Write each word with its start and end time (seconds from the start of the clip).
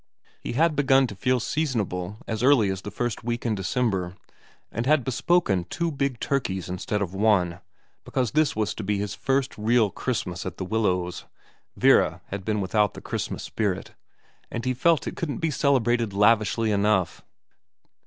He 0.39 0.53
had 0.53 0.75
begun 0.75 1.05
to 1.05 1.15
feel 1.15 1.39
seasonable 1.39 2.17
as 2.27 2.41
early 2.41 2.71
as 2.71 2.81
the 2.81 2.89
first 2.89 3.23
week 3.23 3.45
in 3.45 3.53
December, 3.53 4.15
and 4.71 4.87
had 4.87 5.03
bespoken 5.03 5.65
two 5.65 5.91
big 5.91 6.19
turkeys 6.19 6.67
instead 6.69 7.03
of 7.03 7.13
one, 7.13 7.59
because 8.03 8.31
this 8.31 8.55
was 8.55 8.73
to 8.73 8.83
be 8.83 8.97
his 8.97 9.13
first 9.13 9.55
real 9.59 9.91
Christmas 9.91 10.43
at 10.43 10.57
The 10.57 10.65
Willows 10.65 11.25
Vera 11.77 12.21
had 12.29 12.43
been 12.43 12.61
without 12.61 12.95
the 12.95 13.01
Christmas 13.01 13.43
spirit 13.43 13.93
and 14.49 14.65
he 14.65 14.73
felt 14.73 15.05
it 15.05 15.15
couldn't 15.15 15.37
be 15.37 15.51
celebrated 15.51 16.13
lavishly 16.13 16.71
enough. 16.71 17.23